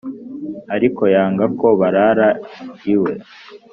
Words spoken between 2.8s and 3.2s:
iwe.